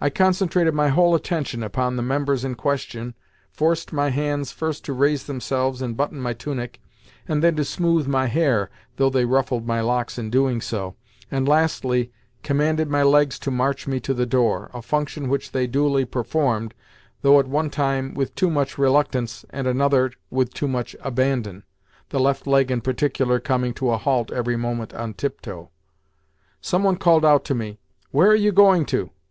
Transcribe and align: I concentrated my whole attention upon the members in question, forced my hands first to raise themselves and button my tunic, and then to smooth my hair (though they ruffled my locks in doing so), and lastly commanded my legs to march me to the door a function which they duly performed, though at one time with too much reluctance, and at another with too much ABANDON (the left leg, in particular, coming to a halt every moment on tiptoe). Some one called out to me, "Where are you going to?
I 0.00 0.08
concentrated 0.08 0.72
my 0.72 0.88
whole 0.88 1.14
attention 1.14 1.62
upon 1.62 1.96
the 1.96 2.02
members 2.02 2.42
in 2.42 2.54
question, 2.54 3.12
forced 3.52 3.92
my 3.92 4.08
hands 4.08 4.50
first 4.50 4.82
to 4.86 4.94
raise 4.94 5.24
themselves 5.24 5.82
and 5.82 5.94
button 5.94 6.18
my 6.20 6.32
tunic, 6.32 6.80
and 7.28 7.42
then 7.42 7.54
to 7.56 7.66
smooth 7.66 8.06
my 8.06 8.28
hair 8.28 8.70
(though 8.96 9.10
they 9.10 9.26
ruffled 9.26 9.66
my 9.66 9.82
locks 9.82 10.16
in 10.18 10.30
doing 10.30 10.62
so), 10.62 10.96
and 11.30 11.46
lastly 11.46 12.10
commanded 12.42 12.88
my 12.88 13.02
legs 13.02 13.38
to 13.40 13.50
march 13.50 13.86
me 13.86 14.00
to 14.00 14.14
the 14.14 14.24
door 14.24 14.70
a 14.72 14.80
function 14.80 15.28
which 15.28 15.52
they 15.52 15.66
duly 15.66 16.06
performed, 16.06 16.72
though 17.20 17.38
at 17.38 17.46
one 17.46 17.68
time 17.68 18.14
with 18.14 18.34
too 18.34 18.48
much 18.50 18.78
reluctance, 18.78 19.44
and 19.50 19.66
at 19.66 19.72
another 19.74 20.12
with 20.30 20.54
too 20.54 20.66
much 20.66 20.96
ABANDON 21.04 21.62
(the 22.08 22.18
left 22.18 22.46
leg, 22.46 22.70
in 22.70 22.80
particular, 22.80 23.38
coming 23.38 23.74
to 23.74 23.90
a 23.90 23.98
halt 23.98 24.32
every 24.32 24.56
moment 24.56 24.94
on 24.94 25.12
tiptoe). 25.12 25.68
Some 26.62 26.84
one 26.84 26.96
called 26.96 27.26
out 27.26 27.44
to 27.44 27.54
me, 27.54 27.78
"Where 28.12 28.28
are 28.30 28.34
you 28.34 28.50
going 28.50 28.86
to? 28.86 29.10